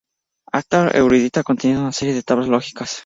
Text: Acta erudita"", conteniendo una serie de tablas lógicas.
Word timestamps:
Acta 0.51 0.89
erudita"", 0.91 1.43
conteniendo 1.43 1.83
una 1.83 1.91
serie 1.91 2.15
de 2.15 2.23
tablas 2.23 2.47
lógicas. 2.47 2.97